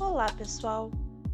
Olá, 0.00 0.26
pessoal! 0.32 0.90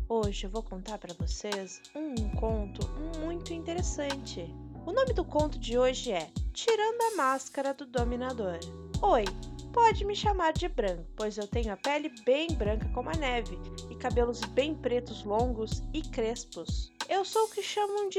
Hoje 0.08 0.46
eu 0.46 0.50
vou 0.50 0.62
contar 0.62 0.99
para 0.99 1.14
vocês 1.14 1.80
um 1.95 2.14
conto 2.37 2.87
muito 3.19 3.53
interessante. 3.53 4.54
O 4.87 4.92
nome 4.92 5.12
do 5.12 5.25
conto 5.25 5.58
de 5.58 5.79
hoje 5.79 6.12
é 6.12 6.30
Tirando 6.53 7.00
a 7.00 7.16
Máscara 7.16 7.72
do 7.72 7.86
Dominador. 7.86 8.58
Oi, 9.00 9.24
pode 9.72 10.04
me 10.04 10.14
chamar 10.14 10.52
de 10.52 10.68
branco, 10.68 11.06
pois 11.16 11.38
eu 11.38 11.46
tenho 11.46 11.72
a 11.72 11.76
pele 11.76 12.12
bem 12.24 12.48
branca 12.48 12.88
como 12.94 13.10
a 13.10 13.16
neve 13.16 13.59
e 13.91 13.95
cabelos 13.96 14.41
bem 14.41 14.75
pretos 14.75 15.25
longos 15.25 15.82
e 15.95 16.02
crespos. 16.02 16.93
Eu 17.09 17.25
sou 17.25 17.45
o 17.45 17.50
que 17.50 17.62
chamam 17.62 18.09
de 18.09 18.18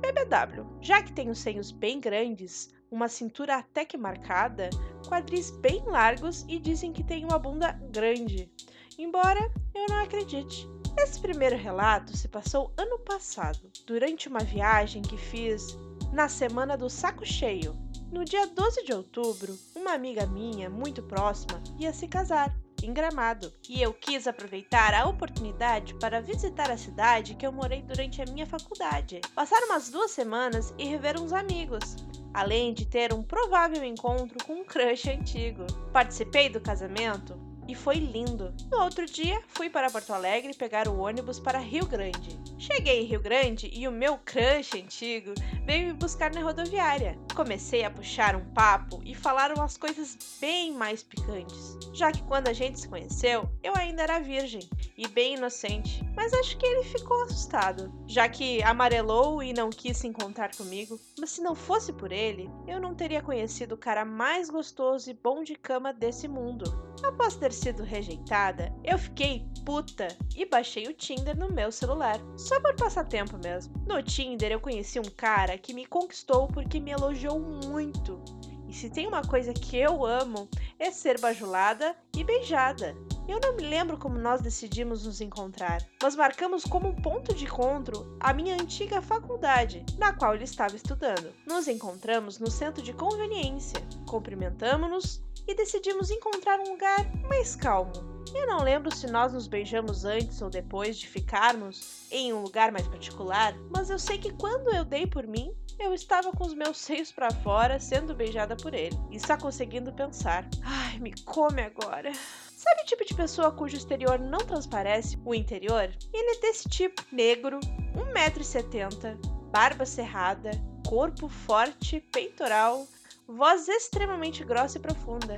BBW, 0.00 0.66
já 0.80 1.02
que 1.02 1.12
tenho 1.12 1.34
seios 1.34 1.70
bem 1.70 2.00
grandes, 2.00 2.68
uma 2.90 3.08
cintura 3.08 3.56
até 3.56 3.84
que 3.84 3.96
marcada, 3.96 4.70
quadris 5.08 5.50
bem 5.50 5.84
largos 5.84 6.44
e 6.48 6.58
dizem 6.58 6.92
que 6.92 7.04
tenho 7.04 7.28
uma 7.28 7.38
bunda 7.38 7.72
grande. 7.90 8.50
Embora 8.98 9.52
eu 9.74 9.86
não 9.88 10.02
acredite. 10.02 10.68
Esse 10.96 11.20
primeiro 11.20 11.56
relato 11.56 12.16
se 12.16 12.28
passou 12.28 12.72
ano 12.76 12.98
passado, 13.00 13.70
durante 13.86 14.28
uma 14.28 14.40
viagem 14.40 15.02
que 15.02 15.16
fiz 15.16 15.76
na 16.12 16.28
semana 16.28 16.76
do 16.76 16.88
saco 16.88 17.26
cheio. 17.26 17.76
No 18.12 18.24
dia 18.24 18.46
12 18.46 18.84
de 18.84 18.92
outubro, 18.92 19.58
uma 19.74 19.92
amiga 19.92 20.24
minha, 20.24 20.70
muito 20.70 21.02
próxima, 21.02 21.60
ia 21.78 21.92
se 21.92 22.06
casar 22.06 22.54
em 22.80 22.92
Gramado, 22.92 23.52
e 23.68 23.82
eu 23.82 23.92
quis 23.92 24.26
aproveitar 24.26 24.94
a 24.94 25.08
oportunidade 25.08 25.94
para 25.94 26.20
visitar 26.20 26.70
a 26.70 26.76
cidade 26.76 27.34
que 27.34 27.46
eu 27.46 27.50
morei 27.50 27.82
durante 27.82 28.22
a 28.22 28.26
minha 28.26 28.46
faculdade, 28.46 29.20
passar 29.34 29.62
umas 29.64 29.88
duas 29.88 30.10
semanas 30.10 30.72
e 30.78 30.84
rever 30.84 31.20
uns 31.20 31.32
amigos, 31.32 31.96
além 32.32 32.74
de 32.74 32.86
ter 32.86 33.12
um 33.12 33.22
provável 33.22 33.82
encontro 33.82 34.36
com 34.44 34.54
um 34.54 34.64
crush 34.64 35.08
antigo. 35.08 35.66
Participei 35.92 36.48
do 36.48 36.60
casamento 36.60 37.34
e 37.68 37.74
foi 37.74 37.96
lindo. 37.96 38.54
No 38.70 38.82
outro 38.82 39.06
dia, 39.06 39.40
fui 39.48 39.70
para 39.70 39.90
Porto 39.90 40.12
Alegre 40.12 40.54
pegar 40.54 40.88
o 40.88 40.98
ônibus 40.98 41.38
para 41.38 41.58
Rio 41.58 41.86
Grande. 41.86 42.38
Cheguei 42.58 43.02
em 43.02 43.06
Rio 43.06 43.20
Grande 43.20 43.70
e 43.72 43.86
o 43.86 43.92
meu 43.92 44.18
crush 44.18 44.74
antigo 44.74 45.34
veio 45.64 45.88
me 45.88 45.92
buscar 45.92 46.32
na 46.32 46.42
rodoviária. 46.42 47.18
Comecei 47.34 47.84
a 47.84 47.90
puxar 47.90 48.36
um 48.36 48.44
papo 48.52 49.00
e 49.04 49.14
falar 49.14 49.52
umas 49.52 49.76
coisas 49.76 50.16
bem 50.40 50.72
mais 50.72 51.02
picantes, 51.02 51.76
já 51.92 52.12
que 52.12 52.22
quando 52.22 52.48
a 52.48 52.52
gente 52.52 52.80
se 52.80 52.88
conheceu, 52.88 53.48
eu 53.62 53.74
ainda 53.76 54.02
era 54.02 54.20
virgem 54.20 54.68
e 54.96 55.08
bem 55.08 55.34
inocente, 55.34 56.02
mas 56.14 56.32
acho 56.32 56.56
que 56.56 56.66
ele 56.66 56.84
ficou 56.84 57.22
assustado, 57.24 57.92
já 58.06 58.28
que 58.28 58.62
amarelou 58.62 59.42
e 59.42 59.52
não 59.52 59.70
quis 59.70 59.96
se 59.98 60.06
encontrar 60.06 60.54
comigo. 60.54 60.98
Mas 61.18 61.30
se 61.30 61.42
não 61.42 61.54
fosse 61.54 61.92
por 61.92 62.12
ele, 62.12 62.48
eu 62.66 62.80
não 62.80 62.94
teria 62.94 63.22
conhecido 63.22 63.74
o 63.74 63.78
cara 63.78 64.04
mais 64.04 64.48
gostoso 64.48 65.10
e 65.10 65.14
bom 65.14 65.42
de 65.42 65.54
cama 65.54 65.92
desse 65.92 66.28
mundo. 66.28 66.93
Após 67.06 67.36
ter 67.36 67.52
sido 67.52 67.82
rejeitada, 67.82 68.72
eu 68.82 68.98
fiquei 68.98 69.46
puta 69.64 70.08
e 70.34 70.46
baixei 70.46 70.86
o 70.86 70.94
Tinder 70.94 71.36
no 71.36 71.52
meu 71.52 71.70
celular, 71.70 72.18
só 72.34 72.58
por 72.60 72.74
passar 72.76 73.04
tempo 73.04 73.38
mesmo. 73.38 73.74
No 73.86 74.02
Tinder 74.02 74.50
eu 74.50 74.58
conheci 74.58 74.98
um 74.98 75.10
cara 75.16 75.58
que 75.58 75.74
me 75.74 75.84
conquistou 75.84 76.48
porque 76.48 76.80
me 76.80 76.92
elogiou 76.92 77.38
muito. 77.38 78.22
E 78.66 78.72
se 78.72 78.88
tem 78.88 79.06
uma 79.06 79.22
coisa 79.22 79.52
que 79.52 79.76
eu 79.76 80.04
amo, 80.04 80.48
é 80.78 80.90
ser 80.90 81.20
bajulada 81.20 81.94
e 82.16 82.24
beijada. 82.24 82.96
Eu 83.28 83.38
não 83.42 83.56
me 83.56 83.62
lembro 83.62 83.96
como 83.96 84.18
nós 84.18 84.40
decidimos 84.40 85.06
nos 85.06 85.20
encontrar, 85.20 85.82
mas 86.02 86.16
marcamos 86.16 86.64
como 86.64 87.00
ponto 87.00 87.34
de 87.34 87.44
encontro 87.44 88.16
a 88.20 88.32
minha 88.34 88.54
antiga 88.54 89.00
faculdade, 89.00 89.84
na 89.96 90.12
qual 90.12 90.34
ele 90.34 90.44
estava 90.44 90.76
estudando. 90.76 91.32
Nos 91.46 91.68
encontramos 91.68 92.38
no 92.38 92.50
centro 92.50 92.82
de 92.82 92.92
conveniência, 92.92 93.80
cumprimentamos-nos 94.06 95.23
e 95.46 95.54
decidimos 95.54 96.10
encontrar 96.10 96.60
um 96.60 96.70
lugar 96.70 97.04
mais 97.28 97.54
calmo. 97.54 97.92
Eu 98.34 98.46
não 98.46 98.62
lembro 98.62 98.94
se 98.94 99.06
nós 99.06 99.32
nos 99.32 99.46
beijamos 99.46 100.04
antes 100.04 100.42
ou 100.42 100.50
depois 100.50 100.98
de 100.98 101.06
ficarmos 101.06 102.06
em 102.10 102.32
um 102.32 102.42
lugar 102.42 102.72
mais 102.72 102.88
particular, 102.88 103.54
mas 103.70 103.90
eu 103.90 103.98
sei 103.98 104.18
que 104.18 104.32
quando 104.32 104.74
eu 104.74 104.84
dei 104.84 105.06
por 105.06 105.26
mim, 105.26 105.54
eu 105.78 105.92
estava 105.92 106.32
com 106.32 106.44
os 106.44 106.54
meus 106.54 106.78
seios 106.78 107.12
para 107.12 107.30
fora, 107.30 107.78
sendo 107.78 108.14
beijada 108.14 108.56
por 108.56 108.74
ele, 108.74 108.96
e 109.10 109.20
só 109.20 109.36
conseguindo 109.36 109.92
pensar: 109.92 110.48
ai, 110.62 110.98
me 110.98 111.12
come 111.22 111.62
agora. 111.62 112.12
Sabe 112.56 112.82
o 112.82 112.86
tipo 112.86 113.04
de 113.04 113.14
pessoa 113.14 113.52
cujo 113.52 113.76
exterior 113.76 114.18
não 114.18 114.38
transparece 114.38 115.18
o 115.24 115.34
interior? 115.34 115.92
Ele 116.12 116.36
é 116.36 116.40
desse 116.40 116.68
tipo: 116.68 117.02
negro, 117.12 117.60
1,70m, 117.94 119.16
barba 119.50 119.84
cerrada, 119.84 120.50
corpo 120.86 121.28
forte, 121.28 122.00
peitoral, 122.12 122.86
voz 123.26 123.68
extremamente 123.68 124.44
grossa 124.44 124.78
e 124.78 124.80
profunda. 124.80 125.36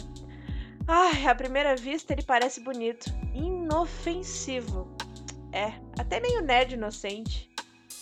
Ai, 0.88 1.26
à 1.26 1.34
primeira 1.34 1.74
vista 1.74 2.12
ele 2.12 2.22
parece 2.22 2.60
bonito, 2.60 3.06
inofensivo. 3.34 4.88
É, 5.52 5.72
até 5.98 6.20
meio 6.20 6.42
nerd 6.42 6.74
inocente. 6.74 7.50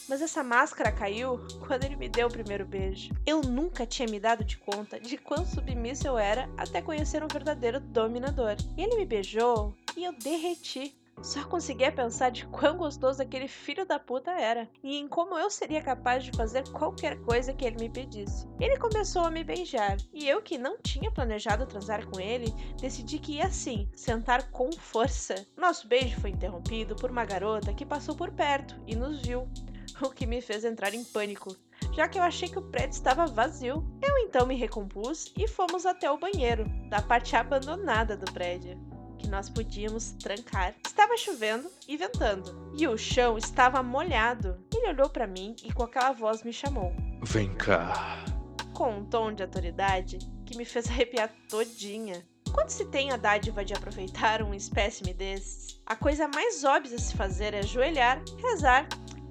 Mas 0.07 0.21
essa 0.21 0.45
máscara 0.45 0.93
caiu 0.93 1.41
quando 1.67 1.85
ele 1.85 1.97
me 1.97 2.11
deu 2.11 2.27
o 2.27 2.31
primeiro 2.31 2.67
beijo. 2.67 3.15
Eu 3.25 3.41
nunca 3.41 3.87
tinha 3.87 4.07
me 4.07 4.21
dado 4.21 4.45
de 4.45 4.59
conta 4.59 5.01
de 5.01 5.17
quão 5.17 5.47
submissa 5.47 6.09
eu 6.09 6.19
era 6.19 6.49
até 6.59 6.83
conhecer 6.83 7.25
um 7.25 7.29
verdadeiro 7.29 7.81
dominador. 7.81 8.57
Ele 8.77 8.97
me 8.97 9.07
beijou 9.07 9.75
e 9.97 10.05
eu 10.05 10.13
derreti. 10.13 10.95
Só 11.23 11.45
conseguia 11.45 11.91
pensar 11.91 12.31
de 12.31 12.47
quão 12.47 12.77
gostoso 12.77 13.23
aquele 13.23 13.49
filho 13.49 13.87
da 13.87 13.99
puta 13.99 14.31
era 14.31 14.69
e 14.83 14.97
em 14.97 15.09
como 15.09 15.39
eu 15.39 15.51
seria 15.51 15.81
capaz 15.83 16.23
de 16.25 16.33
fazer 16.33 16.69
qualquer 16.71 17.19
coisa 17.23 17.53
que 17.53 17.65
ele 17.65 17.77
me 17.77 17.89
pedisse. 17.89 18.47
Ele 18.61 18.77
começou 18.77 19.23
a 19.23 19.31
me 19.31 19.43
beijar 19.43 19.97
e 20.13 20.29
eu, 20.29 20.43
que 20.43 20.59
não 20.59 20.77
tinha 20.83 21.11
planejado 21.11 21.67
transar 21.67 22.07
com 22.07 22.21
ele, 22.21 22.53
decidi 22.81 23.19
que 23.19 23.37
ia 23.37 23.47
assim, 23.47 23.89
sentar 23.95 24.51
com 24.51 24.71
força. 24.73 25.47
Nosso 25.57 25.89
beijo 25.89 26.21
foi 26.21 26.31
interrompido 26.31 26.95
por 26.97 27.11
uma 27.11 27.25
garota 27.25 27.73
que 27.73 27.87
passou 27.87 28.15
por 28.15 28.31
perto 28.31 28.79
e 28.87 28.95
nos 28.95 29.23
viu, 29.23 29.49
o 30.03 30.11
que 30.11 30.27
me 30.27 30.41
fez 30.41 30.65
entrar 30.65 30.93
em 30.93 31.05
pânico 31.05 31.57
já 31.93 32.09
que 32.09 32.19
eu 32.19 32.23
achei 32.23 32.49
que 32.49 32.59
o 32.59 32.63
prédio 32.63 32.97
estava 32.97 33.27
vazio. 33.27 33.85
Eu 34.03 34.19
então 34.19 34.47
me 34.47 34.57
recompus 34.57 35.33
e 35.37 35.47
fomos 35.47 35.87
até 35.87 36.11
o 36.11 36.19
banheiro, 36.19 36.65
da 36.89 37.01
parte 37.01 37.37
abandonada 37.37 38.17
do 38.17 38.31
prédio 38.33 38.94
que 39.25 39.31
nós 39.31 39.49
podíamos 39.49 40.13
trancar. 40.13 40.75
Estava 40.85 41.17
chovendo 41.17 41.71
e 41.89 41.97
ventando, 41.97 42.71
e 42.77 42.87
o 42.87 42.97
chão 42.99 43.39
estava 43.39 43.83
molhado. 43.83 44.63
Ele 44.75 44.89
olhou 44.89 45.09
para 45.09 45.27
mim 45.27 45.57
e 45.65 45.73
com 45.73 45.83
aquela 45.83 46.13
voz 46.13 46.43
me 46.43 46.53
chamou. 46.53 46.95
Vem 47.23 47.55
cá. 47.55 48.23
Com 48.75 48.99
um 48.99 49.05
tom 49.05 49.33
de 49.33 49.43
autoridade 49.43 50.19
que 50.45 50.59
me 50.59 50.65
fez 50.67 50.89
arrepiar 50.91 51.31
todinha. 51.49 52.23
Quando 52.53 52.69
se 52.69 52.85
tem 52.85 53.11
a 53.11 53.17
dádiva 53.17 53.65
de 53.65 53.73
aproveitar 53.73 54.43
um 54.43 54.53
espécime 54.53 55.15
desses, 55.15 55.81
a 55.87 55.97
coisa 55.97 56.29
mais 56.29 56.63
óbvia 56.63 56.97
a 56.97 57.01
se 57.01 57.17
fazer 57.17 57.55
é 57.55 57.61
ajoelhar, 57.61 58.23
rezar 58.37 58.87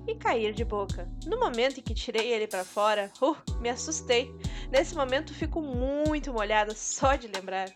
e 0.08 0.16
cair 0.16 0.54
de 0.54 0.66
boca. 0.66 1.08
No 1.26 1.40
momento 1.40 1.80
em 1.80 1.84
que 1.84 1.94
tirei 1.94 2.34
ele 2.34 2.48
para 2.48 2.66
fora, 2.66 3.12
uh, 3.22 3.38
me 3.62 3.70
assustei. 3.70 4.34
Nesse 4.72 4.96
momento 4.96 5.34
fico 5.34 5.62
muito 5.62 6.34
molhada 6.34 6.74
só 6.74 7.16
de 7.16 7.28
lembrar. 7.28 7.70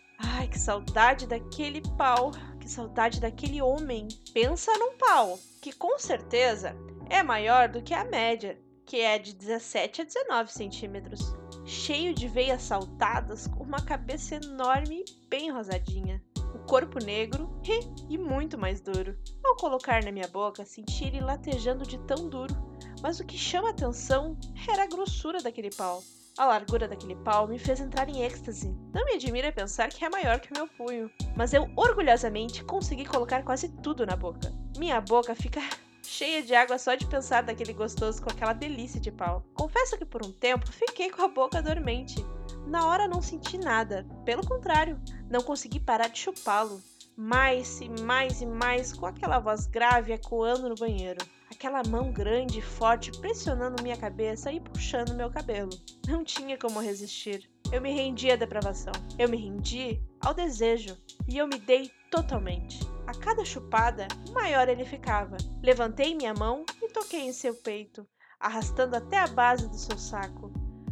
Que 0.49 0.59
saudade 0.59 1.27
daquele 1.27 1.81
pau. 1.97 2.31
Que 2.59 2.69
saudade 2.69 3.19
daquele 3.19 3.61
homem. 3.61 4.07
Pensa 4.33 4.71
num 4.77 4.97
pau 4.97 5.37
que 5.61 5.71
com 5.71 5.99
certeza 5.99 6.75
é 7.09 7.21
maior 7.23 7.69
do 7.69 7.81
que 7.81 7.93
a 7.93 8.05
média, 8.05 8.57
que 8.85 9.01
é 9.01 9.19
de 9.19 9.33
17 9.33 10.01
a 10.01 10.05
19 10.05 10.51
centímetros. 10.51 11.33
Cheio 11.65 12.13
de 12.13 12.27
veias 12.27 12.61
saltadas, 12.61 13.47
com 13.47 13.63
uma 13.63 13.81
cabeça 13.81 14.35
enorme 14.35 15.03
e 15.05 15.27
bem 15.27 15.51
rosadinha. 15.51 16.23
O 16.55 16.59
corpo 16.59 17.03
negro 17.03 17.49
e, 17.63 18.13
e 18.13 18.17
muito 18.17 18.57
mais 18.57 18.79
duro. 18.79 19.17
Ao 19.43 19.55
colocar 19.57 20.03
na 20.03 20.11
minha 20.11 20.27
boca, 20.27 20.65
senti 20.65 21.05
ele 21.05 21.19
latejando 21.19 21.85
de 21.85 21.97
tão 21.99 22.29
duro. 22.29 22.55
Mas 23.01 23.19
o 23.19 23.25
que 23.25 23.37
chama 23.37 23.69
atenção 23.69 24.37
era 24.69 24.83
a 24.83 24.87
grossura 24.87 25.41
daquele 25.41 25.69
pau. 25.69 26.01
A 26.37 26.45
largura 26.45 26.87
daquele 26.87 27.15
pau 27.15 27.47
me 27.47 27.57
fez 27.57 27.79
entrar 27.79 28.07
em 28.07 28.21
êxtase. 28.21 28.69
Não 28.93 29.03
me 29.05 29.13
admira 29.13 29.51
pensar 29.51 29.89
que 29.89 30.05
é 30.05 30.09
maior 30.09 30.39
que 30.39 30.51
o 30.51 30.55
meu 30.55 30.67
punho, 30.67 31.09
mas 31.35 31.51
eu 31.51 31.67
orgulhosamente 31.75 32.63
consegui 32.63 33.05
colocar 33.05 33.43
quase 33.43 33.69
tudo 33.69 34.05
na 34.05 34.15
boca. 34.15 34.53
Minha 34.77 35.01
boca 35.01 35.33
fica 35.33 35.59
cheia 36.03 36.43
de 36.43 36.53
água 36.53 36.77
só 36.77 36.93
de 36.93 37.07
pensar 37.07 37.41
daquele 37.41 37.73
gostoso 37.73 38.21
com 38.21 38.29
aquela 38.29 38.53
delícia 38.53 38.99
de 38.99 39.11
pau. 39.11 39.43
Confesso 39.55 39.97
que 39.97 40.05
por 40.05 40.23
um 40.23 40.31
tempo 40.31 40.71
fiquei 40.71 41.09
com 41.09 41.23
a 41.23 41.27
boca 41.27 41.59
dormente. 41.59 42.23
Na 42.67 42.85
hora 42.85 43.07
não 43.07 43.21
senti 43.21 43.57
nada, 43.57 44.05
pelo 44.23 44.45
contrário, 44.45 45.01
não 45.27 45.41
consegui 45.41 45.79
parar 45.79 46.07
de 46.07 46.19
chupá-lo. 46.19 46.79
Mais 47.17 47.81
e 47.81 47.89
mais 48.03 48.41
e 48.41 48.45
mais 48.45 48.93
com 48.93 49.07
aquela 49.07 49.39
voz 49.39 49.65
grave 49.65 50.13
ecoando 50.13 50.69
no 50.69 50.75
banheiro 50.75 51.25
aquela 51.57 51.81
mão 51.89 52.11
grande 52.11 52.59
e 52.59 52.61
forte 52.61 53.11
pressionando 53.19 53.81
minha 53.81 53.97
cabeça 53.97 54.51
e 54.51 54.59
puxando 54.59 55.15
meu 55.15 55.31
cabelo. 55.31 55.71
Não 56.07 56.23
tinha 56.23 56.55
como 56.55 56.79
resistir. 56.79 57.49
Eu 57.71 57.81
me 57.81 57.91
rendi 57.91 58.29
à 58.29 58.35
depravação. 58.35 58.93
Eu 59.17 59.27
me 59.27 59.37
rendi 59.37 59.99
ao 60.21 60.35
desejo. 60.35 60.95
E 61.27 61.35
eu 61.35 61.47
me 61.47 61.57
dei 61.57 61.91
totalmente. 62.11 62.79
A 63.07 63.13
cada 63.13 63.43
chupada, 63.43 64.07
maior 64.31 64.69
ele 64.69 64.85
ficava. 64.85 65.37
Levantei 65.63 66.13
minha 66.13 66.33
mão 66.33 66.63
e 66.81 66.89
toquei 66.89 67.21
em 67.21 67.33
seu 67.33 67.55
peito, 67.55 68.07
arrastando 68.39 68.95
até 68.95 69.17
a 69.17 69.27
base 69.27 69.67
do 69.67 69.77
seu 69.77 69.97
saco. 69.97 70.51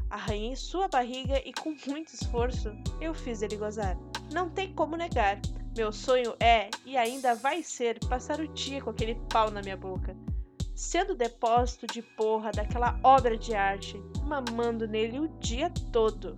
Arranhei 0.09 0.55
sua 0.55 0.87
barriga 0.87 1.41
e, 1.45 1.53
com 1.53 1.75
muito 1.87 2.13
esforço, 2.13 2.71
eu 2.99 3.13
fiz 3.13 3.43
ele 3.43 3.57
gozar. 3.57 3.97
Não 4.33 4.49
tem 4.49 4.73
como 4.73 4.95
negar. 4.95 5.39
Meu 5.75 5.91
sonho 5.91 6.33
é 6.39 6.69
e 6.85 6.95
ainda 6.95 7.35
vai 7.35 7.61
ser 7.61 7.99
passar 8.07 8.39
o 8.39 8.47
dia 8.47 8.81
com 8.81 8.91
aquele 8.91 9.15
pau 9.29 9.51
na 9.51 9.61
minha 9.61 9.75
boca, 9.75 10.15
sendo 10.73 11.11
o 11.11 11.17
depósito 11.17 11.85
de 11.85 12.01
porra 12.01 12.49
daquela 12.49 12.97
obra 13.03 13.37
de 13.37 13.53
arte, 13.53 14.01
mamando 14.23 14.87
nele 14.87 15.19
o 15.19 15.27
dia 15.39 15.69
todo. 15.91 16.37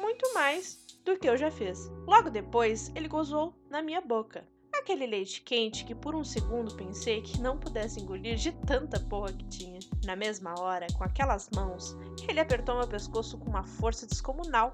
Muito 0.00 0.32
mais 0.32 0.78
do 1.04 1.18
que 1.18 1.28
eu 1.28 1.36
já 1.36 1.50
fiz. 1.50 1.90
Logo 2.06 2.30
depois, 2.30 2.92
ele 2.94 3.08
gozou 3.08 3.52
na 3.68 3.82
minha 3.82 4.00
boca. 4.00 4.46
Aquele 4.72 5.06
leite 5.06 5.42
quente 5.42 5.84
que 5.84 5.94
por 5.94 6.14
um 6.14 6.24
segundo 6.24 6.74
pensei 6.76 7.20
que 7.20 7.40
não 7.40 7.58
pudesse 7.58 8.00
engolir 8.00 8.36
de 8.36 8.52
tanta 8.52 9.00
porra 9.00 9.32
que 9.32 9.44
tinha. 9.48 9.80
Na 10.04 10.14
mesma 10.14 10.54
hora, 10.60 10.86
com 10.96 11.02
aquelas 11.02 11.50
mãos, 11.54 11.96
ele 12.28 12.38
apertou 12.38 12.76
meu 12.76 12.86
pescoço 12.86 13.38
com 13.38 13.50
uma 13.50 13.64
força 13.64 14.06
descomunal. 14.06 14.72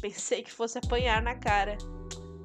Pensei 0.00 0.42
que 0.42 0.52
fosse 0.52 0.78
apanhar 0.78 1.22
na 1.22 1.34
cara. 1.34 1.76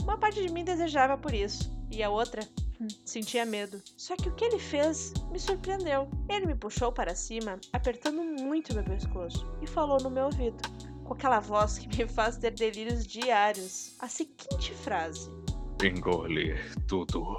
Uma 0.06 0.20
parte 0.20 0.40
de 0.40 0.54
mim 0.54 0.64
desejava 0.64 1.18
por 1.18 1.34
isso, 1.34 1.76
e 1.92 2.04
a 2.04 2.12
outra 2.12 2.48
hum, 2.80 2.88
sentia 3.04 3.44
medo. 3.44 3.82
Só 3.98 4.16
que 4.16 4.30
o 4.30 4.36
que 4.36 4.46
ele 4.46 4.60
fez 4.60 5.12
me 5.32 5.40
surpreendeu. 5.40 6.08
Ele 6.30 6.46
me 6.46 6.56
puxou 6.56 6.92
para 6.92 7.16
cima, 7.16 7.60
apertando 7.74 8.24
muito 8.24 8.74
meu 8.76 8.84
pescoço, 8.84 9.46
e 9.64 9.68
falou 9.68 9.98
no 10.00 10.12
meu 10.12 10.26
ouvido, 10.26 10.58
com 11.04 11.16
aquela 11.16 11.40
voz 11.40 11.80
que 11.80 11.88
me 11.88 12.08
faz 12.08 12.38
ter 12.38 12.52
delírios 12.52 13.06
diários, 13.06 13.96
a 14.00 14.08
seguinte 14.08 14.72
frase: 14.76 15.28
Engolir 15.84 16.60
tudo. 16.88 17.38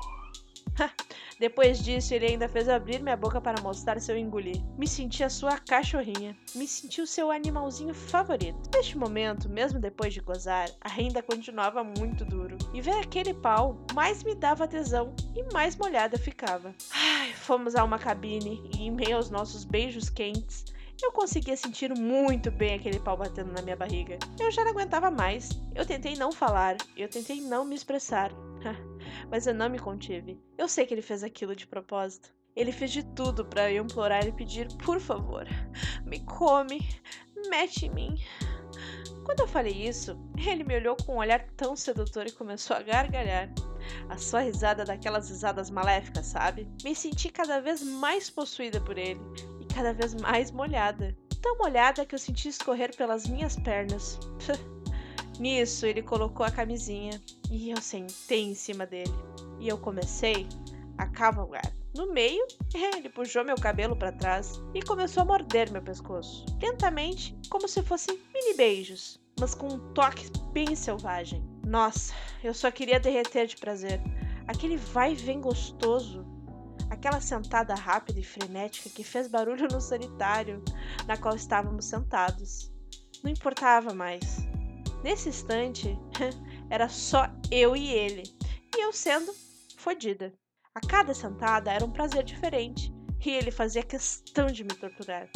Depois 1.39 1.79
disso, 1.83 2.15
ele 2.15 2.27
ainda 2.27 2.49
fez 2.49 2.69
abrir 2.69 3.03
minha 3.03 3.17
boca 3.17 3.41
para 3.41 3.61
mostrar 3.61 4.01
seu 4.01 4.17
engolir. 4.17 4.63
Me 4.79 4.87
senti 4.89 5.23
a 5.23 5.29
sua 5.29 5.59
cachorrinha. 5.59 6.37
Me 6.55 6.67
senti 6.67 7.01
o 7.01 7.07
seu 7.07 7.31
animalzinho 7.31 7.95
favorito. 7.95 8.59
Neste 8.75 8.97
momento, 8.97 9.49
mesmo 9.49 9.79
depois 9.79 10.15
de 10.15 10.21
gozar, 10.21 10.71
ainda 10.81 11.23
continuava 11.23 11.85
muito 11.85 12.25
duro. 12.25 12.57
E 12.73 12.81
ver 12.81 12.97
aquele 12.97 13.35
pau 13.35 13.77
mais 13.95 14.23
me 14.23 14.35
dava 14.35 14.67
tesão 14.67 15.15
e 15.35 15.43
mais 15.53 15.77
molhada 15.77 16.19
ficava. 16.19 16.75
Ai, 16.93 17.33
fomos 17.35 17.75
a 17.75 17.85
uma 17.85 17.99
cabine 17.99 18.63
e, 18.75 18.85
em 18.85 18.91
meio 18.91 19.17
aos 19.17 19.31
nossos 19.31 19.65
beijos 19.65 20.09
quentes, 20.09 20.65
eu 21.03 21.13
conseguia 21.13 21.57
sentir 21.57 21.95
muito 21.95 22.51
bem 22.51 22.75
aquele 22.75 22.99
pau 22.99 23.17
batendo 23.17 23.53
na 23.53 23.61
minha 23.61 23.77
barriga. 23.77 24.19
Eu 24.41 24.51
já 24.51 24.65
não 24.65 24.71
aguentava 24.71 25.11
mais. 25.11 25.51
Eu 25.75 25.85
tentei 25.85 26.17
não 26.17 26.33
falar, 26.33 26.77
eu 26.97 27.09
tentei 27.09 27.41
não 27.41 27.65
me 27.65 27.75
expressar. 27.75 28.33
Mas 29.31 29.47
eu 29.47 29.55
não 29.55 29.69
me 29.69 29.79
contive. 29.79 30.41
Eu 30.57 30.69
sei 30.69 30.87
que 30.87 30.95
ele 30.95 31.03
fez 31.03 31.23
aquilo 31.23 31.55
de 31.55 31.67
propósito. 31.67 32.35
Ele 32.55 32.73
fez 32.73 32.91
de 32.91 33.05
tudo 33.15 33.45
para 33.45 33.71
eu 33.71 33.85
implorar 33.85 34.27
e 34.27 34.33
pedir, 34.33 34.67
por 34.79 34.99
favor, 34.99 35.47
me 36.07 36.21
come, 36.21 36.81
mete 37.51 37.87
em 37.87 37.91
mim. 37.91 38.17
Quando 39.25 39.41
eu 39.41 39.49
falei 39.49 39.73
isso, 39.73 40.19
ele 40.39 40.65
me 40.65 40.77
olhou 40.77 40.97
com 40.97 41.15
um 41.15 41.19
olhar 41.19 41.45
tão 41.57 41.77
sedutor 41.77 42.27
e 42.27 42.33
começou 42.33 42.77
a 42.77 42.83
gargalhar. 42.83 43.53
A 44.09 44.17
sua 44.17 44.41
risada 44.41 44.85
daquelas 44.85 45.29
risadas 45.29 45.69
maléficas, 45.69 46.27
sabe? 46.27 46.67
Me 46.83 46.95
senti 46.95 47.29
cada 47.29 47.61
vez 47.61 47.83
mais 47.83 48.31
possuída 48.31 48.81
por 48.81 48.97
ele 48.97 49.21
cada 49.77 49.93
vez 49.93 50.15
mais 50.15 50.51
molhada. 50.51 51.15
Tão 51.43 51.59
molhada 51.59 52.07
que 52.07 52.15
eu 52.15 52.19
senti 52.19 52.49
escorrer 52.49 52.97
pelas 52.97 53.27
minhas 53.27 53.57
pernas. 53.57 54.19
Nisso, 55.39 55.87
ele 55.87 56.03
colocou 56.03 56.45
a 56.45 56.51
camisinha 56.51 57.21
e 57.51 57.71
eu 57.71 57.81
sentei 57.81 58.43
em 58.45 58.55
cima 58.55 58.87
dele. 58.87 59.13
E 59.61 59.69
eu 59.69 59.79
comecei 59.79 60.49
a 60.99 61.07
cavalgar. 61.07 61.73
No 61.95 62.13
meio, 62.13 62.47
ele 62.75 63.09
puxou 63.09 63.45
meu 63.45 63.57
cabelo 63.57 63.97
para 63.97 64.13
trás 64.13 64.61
e 64.75 64.83
começou 64.83 65.23
a 65.23 65.27
morder 65.27 65.71
meu 65.71 65.83
pescoço, 65.83 66.45
lentamente, 66.61 67.37
como 67.49 67.69
se 67.69 67.83
fossem 67.83 68.19
mini 68.35 68.55
beijos, 68.55 69.19
mas 69.41 69.55
com 69.55 69.69
um 69.69 69.93
toque 69.93 70.31
bem 70.53 70.75
selvagem. 70.75 71.43
Nossa, 71.67 72.15
eu 72.45 72.53
só 72.53 72.71
queria 72.71 73.01
derreter 73.01 73.47
de 73.47 73.57
prazer. 73.57 74.01
Aquele 74.47 74.77
vai 74.77 75.13
e 75.13 75.17
vem 75.17 75.41
gostoso 75.41 76.25
aquela 76.91 77.21
sentada 77.21 77.75
rápida 77.75 78.21
e 78.21 78.25
frenética 78.25 78.91
que 78.91 79.03
fez 79.03 79.29
barulho 79.29 79.69
no 79.69 79.81
sanitário 79.81 80.63
na 81.07 81.17
qual 81.17 81.35
estávamos 81.35 81.87
sentados. 81.87 82.73
Não 83.23 83.31
importava 83.31 83.93
mais. 83.93 84.46
Nesse 85.07 85.29
instante, 85.29 85.97
era 86.69 86.89
só 86.89 87.29
eu 87.49 87.77
e 87.77 87.93
ele, 87.93 88.25
e 88.77 88.83
eu 88.83 88.93
sendo 88.93 89.33
fodida. 89.77 90.35
A 90.75 90.81
cada 90.81 91.15
sentada 91.15 91.73
era 91.73 91.85
um 91.85 91.93
prazer 91.93 92.25
diferente, 92.25 92.93
e 93.25 93.31
ele 93.31 93.53
fazia 93.53 93.85
questão 93.85 94.49
de 94.49 94.65
me 94.65 94.75
torturar, 94.75 95.29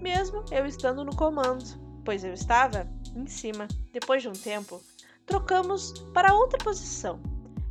mesmo 0.00 0.44
eu 0.50 0.66
estando 0.66 1.04
no 1.04 1.14
comando, 1.14 1.64
pois 2.04 2.24
eu 2.24 2.32
estava 2.32 2.84
em 3.14 3.28
cima. 3.28 3.68
Depois 3.92 4.22
de 4.22 4.28
um 4.28 4.32
tempo, 4.32 4.82
trocamos 5.24 5.92
para 6.12 6.34
outra 6.34 6.58
posição. 6.58 7.22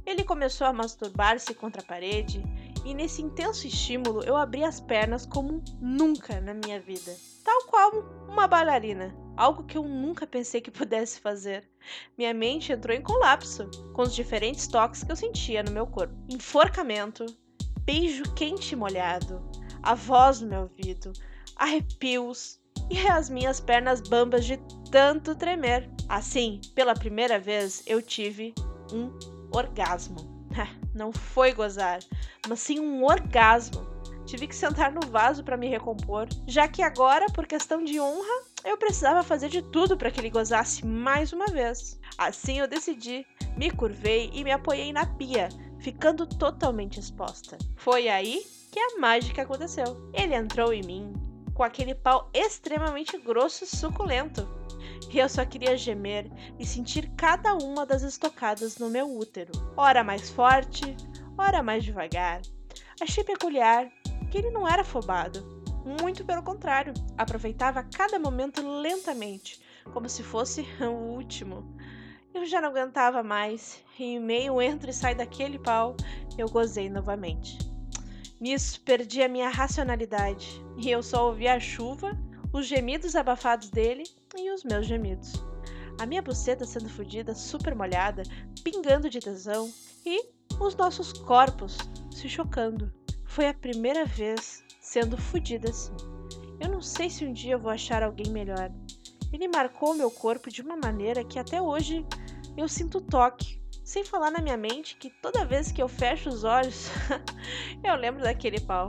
Ele 0.05 0.23
começou 0.23 0.65
a 0.65 0.71
masturbar-se 0.71 1.53
contra 1.53 1.81
a 1.81 1.85
parede 1.85 2.41
e 2.85 2.93
nesse 2.93 3.21
intenso 3.21 3.67
estímulo 3.67 4.23
eu 4.23 4.37
abri 4.37 4.63
as 4.63 4.79
pernas 4.79 5.25
como 5.25 5.61
nunca 5.81 6.39
na 6.39 6.53
minha 6.53 6.79
vida, 6.79 7.13
tal 7.43 7.65
qual 7.65 7.91
uma 8.29 8.47
bailarina, 8.47 9.13
algo 9.41 9.63
que 9.63 9.75
eu 9.75 9.83
nunca 9.83 10.27
pensei 10.27 10.61
que 10.61 10.69
pudesse 10.69 11.19
fazer. 11.19 11.67
Minha 12.15 12.31
mente 12.31 12.71
entrou 12.71 12.95
em 12.95 13.01
colapso 13.01 13.67
com 13.91 14.03
os 14.03 14.13
diferentes 14.13 14.67
toques 14.67 15.03
que 15.03 15.11
eu 15.11 15.15
sentia 15.15 15.63
no 15.63 15.71
meu 15.71 15.87
corpo: 15.87 16.13
enforcamento, 16.29 17.25
beijo 17.83 18.23
quente 18.35 18.73
e 18.73 18.75
molhado, 18.75 19.41
a 19.81 19.95
voz 19.95 20.41
no 20.41 20.47
meu 20.47 20.61
ouvido, 20.61 21.11
arrepios 21.55 22.59
e 22.91 22.99
as 23.07 23.31
minhas 23.31 23.59
pernas 23.59 23.99
bambas 23.99 24.45
de 24.45 24.57
tanto 24.91 25.33
tremer. 25.33 25.89
Assim, 26.07 26.61
pela 26.75 26.93
primeira 26.93 27.39
vez, 27.39 27.81
eu 27.87 27.99
tive 27.99 28.53
um 28.93 29.11
orgasmo. 29.51 30.45
Não 30.93 31.11
foi 31.11 31.53
gozar, 31.53 31.99
mas 32.47 32.59
sim 32.59 32.79
um 32.79 33.03
orgasmo. 33.03 33.89
Tive 34.25 34.45
que 34.47 34.55
sentar 34.55 34.91
no 34.91 35.01
vaso 35.07 35.43
para 35.43 35.57
me 35.57 35.67
recompor, 35.67 36.27
já 36.47 36.67
que 36.67 36.83
agora, 36.83 37.25
por 37.33 37.47
questão 37.47 37.83
de 37.83 37.99
honra, 37.99 38.50
eu 38.63 38.77
precisava 38.77 39.23
fazer 39.23 39.49
de 39.49 39.61
tudo 39.61 39.97
para 39.97 40.11
que 40.11 40.19
ele 40.19 40.29
gozasse 40.29 40.85
mais 40.85 41.33
uma 41.33 41.47
vez. 41.47 41.99
Assim 42.17 42.59
eu 42.59 42.67
decidi, 42.67 43.25
me 43.57 43.71
curvei 43.71 44.29
e 44.33 44.43
me 44.43 44.51
apoiei 44.51 44.93
na 44.93 45.05
pia, 45.05 45.49
ficando 45.79 46.25
totalmente 46.25 46.99
exposta. 46.99 47.57
Foi 47.75 48.07
aí 48.07 48.45
que 48.71 48.79
a 48.79 48.99
mágica 48.99 49.41
aconteceu. 49.41 50.09
Ele 50.13 50.35
entrou 50.35 50.73
em 50.73 50.83
mim 50.83 51.13
com 51.53 51.63
aquele 51.63 51.93
pau 51.93 52.29
extremamente 52.33 53.17
grosso 53.17 53.63
e 53.63 53.67
suculento 53.67 54.47
e 55.13 55.19
eu 55.19 55.27
só 55.27 55.45
queria 55.45 55.77
gemer 55.77 56.31
e 56.57 56.65
sentir 56.65 57.09
cada 57.17 57.53
uma 57.55 57.85
das 57.85 58.01
estocadas 58.01 58.77
no 58.77 58.89
meu 58.89 59.17
útero, 59.17 59.51
ora 59.75 60.03
mais 60.03 60.29
forte, 60.29 60.95
ora 61.37 61.61
mais 61.61 61.83
devagar. 61.83 62.41
Achei 62.99 63.23
peculiar 63.23 63.91
que 64.29 64.37
ele 64.37 64.51
não 64.51 64.65
era 64.67 64.83
afobado, 64.83 65.60
muito 65.85 66.23
pelo 66.25 66.43
contrário, 66.43 66.93
aproveitava 67.17 67.83
cada 67.83 68.19
momento 68.19 68.61
lentamente, 68.61 69.61
como 69.93 70.07
se 70.07 70.23
fosse 70.23 70.61
o 70.81 71.13
último. 71.13 71.75
Eu 72.33 72.45
já 72.45 72.61
não 72.61 72.69
aguentava 72.69 73.21
mais, 73.21 73.83
e 73.99 74.03
em 74.03 74.19
meio 74.19 74.61
entra 74.61 74.91
e 74.91 74.93
sai 74.93 75.13
daquele 75.13 75.59
pau, 75.59 75.95
eu 76.37 76.47
gozei 76.49 76.89
novamente. 76.89 77.57
Nisso, 78.39 78.81
perdi 78.81 79.21
a 79.21 79.27
minha 79.27 79.49
racionalidade, 79.49 80.63
e 80.77 80.89
eu 80.89 81.03
só 81.03 81.27
ouvi 81.27 81.47
a 81.47 81.59
chuva 81.59 82.17
os 82.53 82.65
gemidos 82.65 83.15
abafados 83.15 83.69
dele 83.69 84.03
e 84.35 84.51
os 84.51 84.63
meus 84.63 84.85
gemidos. 84.85 85.33
A 85.99 86.05
minha 86.05 86.21
buceta 86.21 86.65
sendo 86.65 86.89
fodida, 86.89 87.33
super 87.33 87.75
molhada, 87.75 88.23
pingando 88.63 89.09
de 89.09 89.19
tesão 89.19 89.71
e 90.05 90.25
os 90.59 90.75
nossos 90.75 91.13
corpos 91.13 91.77
se 92.11 92.27
chocando. 92.27 92.91
Foi 93.25 93.47
a 93.47 93.53
primeira 93.53 94.05
vez 94.05 94.63
sendo 94.91 95.15
fodida 95.15 95.69
assim. 95.69 95.95
Eu 96.59 96.67
não 96.67 96.81
sei 96.81 97.09
se 97.09 97.23
um 97.23 97.31
dia 97.31 97.53
eu 97.53 97.59
vou 97.59 97.71
achar 97.71 98.03
alguém 98.03 98.29
melhor. 98.29 98.69
Ele 99.31 99.47
marcou 99.47 99.93
meu 99.93 100.11
corpo 100.11 100.49
de 100.49 100.61
uma 100.61 100.75
maneira 100.75 101.23
que 101.23 101.39
até 101.39 101.61
hoje 101.61 102.05
eu 102.57 102.67
sinto 102.67 102.99
toque. 102.99 103.61
Sem 103.85 104.03
falar 104.03 104.31
na 104.31 104.41
minha 104.41 104.57
mente 104.57 104.97
que 104.97 105.09
toda 105.09 105.45
vez 105.45 105.71
que 105.71 105.81
eu 105.81 105.87
fecho 105.87 106.27
os 106.27 106.43
olhos, 106.43 106.89
eu 107.81 107.95
lembro 107.95 108.21
daquele 108.21 108.59
pau. 108.59 108.87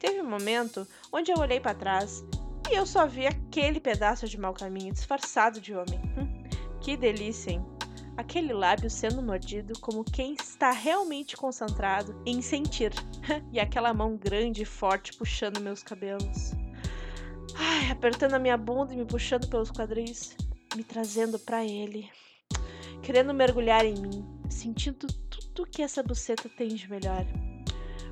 Teve 0.00 0.22
um 0.22 0.28
momento 0.28 0.88
onde 1.12 1.30
eu 1.30 1.38
olhei 1.38 1.60
para 1.60 1.74
trás 1.74 2.24
e 2.70 2.74
eu 2.74 2.86
só 2.86 3.06
vi 3.06 3.26
aquele 3.26 3.80
pedaço 3.80 4.26
de 4.26 4.40
mau 4.40 4.54
caminho 4.54 4.94
disfarçado 4.94 5.60
de 5.60 5.74
homem. 5.74 6.00
Hum, 6.16 6.48
que 6.80 6.96
delícia, 6.96 7.50
hein? 7.50 7.71
Aquele 8.16 8.52
lábio 8.52 8.90
sendo 8.90 9.22
mordido 9.22 9.78
como 9.80 10.04
quem 10.04 10.34
está 10.34 10.70
realmente 10.70 11.36
concentrado 11.36 12.20
em 12.26 12.42
sentir. 12.42 12.92
e 13.50 13.58
aquela 13.58 13.94
mão 13.94 14.16
grande 14.16 14.62
e 14.62 14.66
forte 14.66 15.16
puxando 15.16 15.60
meus 15.60 15.82
cabelos. 15.82 16.52
Ai, 17.54 17.90
apertando 17.90 18.34
a 18.34 18.38
minha 18.38 18.56
bunda 18.56 18.92
e 18.92 18.96
me 18.96 19.04
puxando 19.04 19.48
pelos 19.48 19.70
quadris, 19.70 20.36
me 20.74 20.84
trazendo 20.84 21.38
para 21.38 21.64
ele, 21.64 22.10
querendo 23.02 23.34
mergulhar 23.34 23.84
em 23.84 23.94
mim, 23.94 24.26
sentindo 24.48 25.06
tudo 25.28 25.66
que 25.66 25.82
essa 25.82 26.02
buceta 26.02 26.48
tem 26.48 26.68
de 26.68 26.88
melhor. 26.88 27.26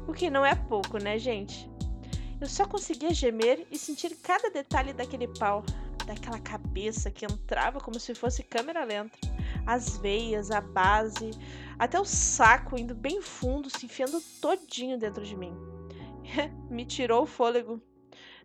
O 0.07 0.12
que 0.12 0.30
não 0.30 0.45
é 0.45 0.54
pouco, 0.54 0.99
né, 0.99 1.19
gente? 1.19 1.71
Eu 2.40 2.49
só 2.49 2.66
conseguia 2.66 3.12
gemer 3.12 3.66
e 3.71 3.78
sentir 3.78 4.16
cada 4.16 4.50
detalhe 4.50 4.92
daquele 4.92 5.28
pau, 5.28 5.62
daquela 6.07 6.38
cabeça 6.38 7.11
que 7.11 7.25
entrava 7.25 7.80
como 7.80 8.00
se 8.00 8.14
fosse 8.14 8.42
câmera 8.42 8.85
lenta. 8.85 9.19
As 9.67 9.97
veias, 9.97 10.50
a 10.50 10.61
base, 10.61 11.31
até 11.79 11.99
o 11.99 12.05
saco 12.05 12.79
indo 12.79 12.95
bem 12.95 13.23
fundo, 13.23 13.71
se 13.71 13.87
enfiando 13.87 14.21
todinho 14.40 14.99
dentro 14.99 15.25
de 15.25 15.37
mim. 15.37 15.55
Me 16.71 16.85
tirou 16.85 17.23
o 17.23 17.26
fôlego. 17.26 17.81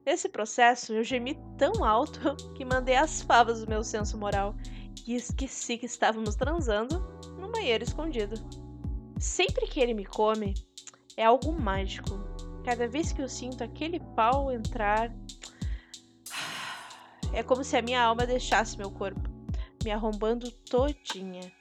Nesse 0.06 0.30
processo, 0.30 0.94
eu 0.94 1.04
gemi 1.04 1.38
tão 1.58 1.84
alto 1.84 2.36
que 2.54 2.64
mandei 2.64 2.96
as 2.96 3.22
favas 3.22 3.62
do 3.62 3.68
meu 3.68 3.84
senso 3.84 4.18
moral 4.18 4.56
e 5.06 5.16
esqueci 5.16 5.78
que 5.78 5.86
estávamos 5.86 6.36
transando 6.36 7.00
no 7.40 7.52
banheiro 7.52 7.84
escondido. 7.84 8.36
Sempre 9.20 9.68
que 9.68 9.80
ele 9.80 9.94
me 9.94 10.06
come, 10.06 10.54
é 11.18 11.26
algo 11.26 11.52
mágico. 11.52 12.20
Cada 12.64 12.88
vez 12.88 13.12
que 13.12 13.22
eu 13.22 13.28
sinto 13.28 13.64
aquele 13.64 14.00
pau 14.16 14.52
entrar, 14.52 15.12
é 17.34 17.42
como 17.42 17.64
se 17.64 17.76
a 17.76 17.82
minha 17.82 18.02
alma 18.02 18.26
deixasse 18.26 18.78
meu 18.78 18.92
corpo, 18.92 19.30
me 19.86 19.92
arrombando 19.92 20.50
todinha. 20.50 21.52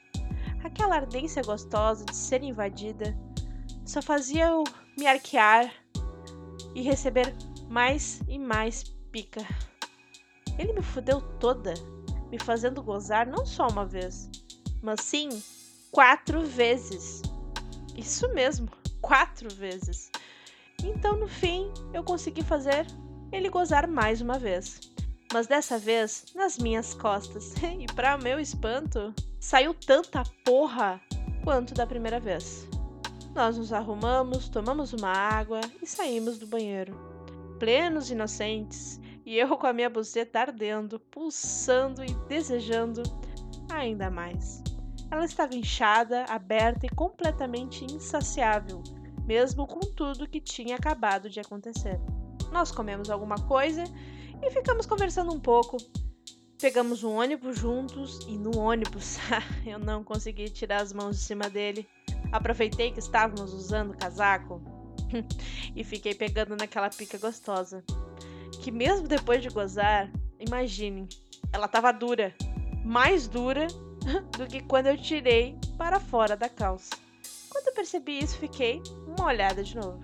Aquela 0.63 0.95
ardência 0.95 1.43
gostosa 1.43 2.03
de 2.05 2.15
ser 2.15 2.41
invadida 2.41 3.15
só 3.85 4.01
fazia 4.01 4.47
eu 4.47 4.63
me 4.97 5.05
arquear 5.05 5.71
e 6.73 6.81
receber 6.81 7.35
mais 7.69 8.19
e 8.27 8.39
mais 8.39 8.83
pica. 9.11 9.45
Ele 10.57 10.73
me 10.73 10.81
fudeu 10.81 11.21
toda, 11.39 11.75
me 12.31 12.39
fazendo 12.39 12.81
gozar 12.81 13.27
não 13.27 13.45
só 13.45 13.67
uma 13.67 13.85
vez, 13.85 14.27
mas 14.81 15.01
sim 15.01 15.29
quatro 15.91 16.41
vezes. 16.41 17.21
Isso 17.95 18.27
mesmo, 18.33 18.67
quatro 19.01 19.53
vezes. 19.53 20.09
Então, 20.83 21.15
no 21.15 21.27
fim, 21.27 21.71
eu 21.93 22.03
consegui 22.03 22.41
fazer 22.41 22.87
ele 23.31 23.49
gozar 23.49 23.87
mais 23.87 24.19
uma 24.19 24.39
vez. 24.39 24.94
Mas 25.33 25.47
dessa 25.47 25.77
vez 25.77 26.25
nas 26.35 26.57
minhas 26.57 26.93
costas. 26.93 27.53
e 27.79 27.85
para 27.93 28.17
meu 28.17 28.39
espanto, 28.39 29.13
saiu 29.39 29.73
tanta 29.73 30.23
porra 30.43 31.01
quanto 31.43 31.73
da 31.73 31.85
primeira 31.85 32.19
vez. 32.19 32.67
Nós 33.33 33.57
nos 33.57 33.73
arrumamos, 33.73 34.47
tomamos 34.47 34.93
uma 34.93 35.11
água 35.11 35.59
e 35.81 35.85
saímos 35.85 36.39
do 36.39 36.47
banheiro. 36.47 36.95
Plenos 37.59 38.09
inocentes, 38.09 38.99
e 39.25 39.37
eu 39.37 39.57
com 39.57 39.67
a 39.67 39.73
minha 39.73 39.89
buceta 39.89 40.39
ardendo, 40.39 40.99
pulsando 40.99 42.03
e 42.03 42.13
desejando 42.29 43.03
ainda 43.69 44.09
mais. 44.09 44.63
Ela 45.11 45.25
estava 45.25 45.55
inchada, 45.55 46.25
aberta 46.25 46.85
e 46.85 46.89
completamente 46.89 47.85
insaciável, 47.85 48.81
mesmo 49.25 49.67
com 49.67 49.79
tudo 49.79 50.27
que 50.27 50.39
tinha 50.39 50.75
acabado 50.75 51.29
de 51.29 51.39
acontecer. 51.39 51.99
Nós 52.51 52.71
comemos 52.71 53.09
alguma 53.09 53.35
coisa 53.35 53.83
e 54.41 54.51
ficamos 54.51 54.85
conversando 54.85 55.33
um 55.33 55.39
pouco. 55.39 55.77
Pegamos 56.59 57.03
um 57.03 57.15
ônibus 57.15 57.59
juntos 57.59 58.19
e 58.27 58.37
no 58.37 58.57
ônibus 58.57 59.17
eu 59.65 59.77
não 59.77 60.03
consegui 60.03 60.49
tirar 60.49 60.81
as 60.81 60.93
mãos 60.93 61.17
de 61.17 61.23
cima 61.23 61.49
dele. 61.49 61.87
Aproveitei 62.31 62.91
que 62.91 62.99
estávamos 62.99 63.53
usando 63.53 63.97
casaco 63.97 64.61
e 65.75 65.83
fiquei 65.83 66.15
pegando 66.15 66.55
naquela 66.55 66.89
pica 66.89 67.17
gostosa. 67.17 67.83
Que 68.61 68.71
mesmo 68.71 69.07
depois 69.07 69.41
de 69.41 69.49
gozar, 69.49 70.11
imagine, 70.39 71.07
ela 71.51 71.65
estava 71.65 71.91
dura, 71.91 72.33
mais 72.83 73.27
dura 73.27 73.67
do 74.37 74.47
que 74.47 74.61
quando 74.61 74.87
eu 74.87 74.97
tirei 74.97 75.57
para 75.77 75.99
fora 75.99 76.35
da 76.35 76.49
calça. 76.49 76.95
Quando 77.49 77.67
eu 77.67 77.73
percebi 77.73 78.19
isso, 78.19 78.37
fiquei 78.37 78.81
uma 79.05 79.27
olhada 79.27 79.63
de 79.63 79.75
novo. 79.75 79.99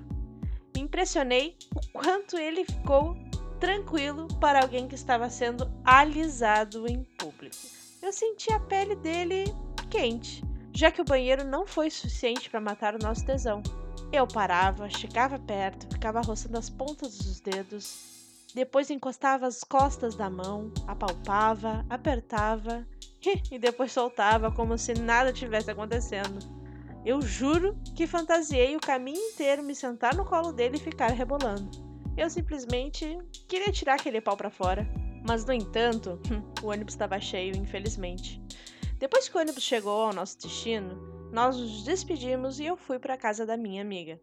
Me 0.76 0.82
impressionei 0.82 1.58
o 1.76 1.92
quanto 1.92 2.38
ele 2.38 2.64
ficou 2.66 3.16
tranquilo 3.62 4.28
para 4.40 4.64
alguém 4.64 4.88
que 4.88 4.96
estava 4.96 5.30
sendo 5.30 5.72
alisado 5.86 6.88
em 6.88 7.04
público. 7.20 7.56
Eu 8.02 8.12
senti 8.12 8.52
a 8.52 8.60
pele 8.60 8.96
dele 8.96 9.46
quente, 9.88 10.44
já 10.74 10.90
que 10.90 11.00
o 11.00 11.06
banheiro 11.06 11.46
não 11.46 11.68
foi 11.68 11.92
suficiente 11.92 12.50
para 12.50 12.60
matar 12.60 12.96
o 12.96 13.00
nosso 13.00 13.24
tesão. 13.24 13.62
Eu 14.12 14.28
parava, 14.28 14.90
chegava 14.90 15.38
perto, 15.38 15.88
ficava 15.94 16.22
roçando 16.22 16.58
as 16.58 16.72
pontas 16.72 17.20
dos 17.20 17.40
dedos, 17.40 18.48
depois 18.56 18.90
encostava 18.90 19.46
as 19.46 19.64
costas 19.64 20.16
da 20.16 20.30
mão, 20.30 20.74
apalpava, 20.88 21.86
apertava 21.88 22.86
e 23.52 23.60
depois 23.60 23.92
soltava 23.92 24.52
como 24.52 24.76
se 24.76 24.96
nada 24.96 25.32
tivesse 25.32 25.70
acontecendo. 25.70 26.40
Eu 27.06 27.22
juro 27.22 27.78
que 27.96 28.08
fantasiei 28.08 28.76
o 28.76 28.82
caminho 28.82 29.20
inteiro 29.20 29.62
me 29.62 29.76
sentar 29.76 30.16
no 30.16 30.26
colo 30.26 30.52
dele 30.52 30.78
e 30.78 30.80
ficar 30.80 31.12
rebolando. 31.12 31.81
Eu 32.22 32.30
simplesmente 32.30 33.18
queria 33.48 33.72
tirar 33.72 33.96
aquele 33.96 34.22
pau 34.22 34.38
para 34.38 34.52
fora. 34.52 34.88
Mas, 35.28 35.44
no 35.44 35.52
entanto, 35.52 36.20
o 36.62 36.68
ônibus 36.68 36.94
estava 36.94 37.20
cheio, 37.20 37.58
infelizmente. 37.58 38.40
Depois 39.00 39.28
que 39.28 39.36
o 39.36 39.42
ônibus 39.42 39.64
chegou 39.64 40.04
ao 40.04 40.14
nosso 40.14 40.38
destino, 40.38 40.94
nós 41.32 41.58
nos 41.58 41.84
despedimos 41.84 42.60
e 42.60 42.66
eu 42.66 42.78
fui 42.78 43.00
para 43.00 43.16
a 43.16 43.18
casa 43.18 43.44
da 43.44 43.58
minha 43.58 43.82
amiga, 43.82 44.22